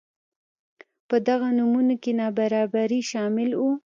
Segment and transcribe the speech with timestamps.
[1.07, 3.71] په دغو نوښتونو کې نابرابري شامل وو.